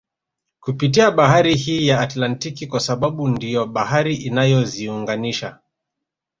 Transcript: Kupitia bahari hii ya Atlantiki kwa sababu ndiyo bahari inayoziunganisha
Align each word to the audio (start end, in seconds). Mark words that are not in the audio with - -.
Kupitia 0.59 1.11
bahari 1.11 1.55
hii 1.55 1.87
ya 1.87 1.99
Atlantiki 2.01 2.67
kwa 2.67 2.79
sababu 2.79 3.27
ndiyo 3.27 3.65
bahari 3.65 4.15
inayoziunganisha 4.15 5.59